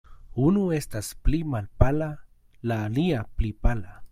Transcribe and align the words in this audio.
Unu 0.45 0.63
estas 0.77 1.09
pli 1.27 1.41
malpala; 1.55 2.09
la 2.71 2.81
alia, 2.89 3.25
pli 3.37 3.53
pala. 3.67 3.97